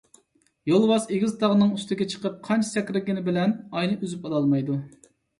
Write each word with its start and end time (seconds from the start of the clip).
يولۋاس 0.69 1.03
ئېگىز 1.17 1.33
تاغنىڭ 1.41 1.73
ئۈستىگە 1.75 2.07
چىقىپ 2.13 2.39
قانچە 2.47 2.67
سەكرىگىنى 2.69 3.23
بىلەن 3.27 3.53
ئاينى 3.59 3.99
ئۈزۈپ 4.07 4.25
ئالالمايدۇ. 4.31 4.79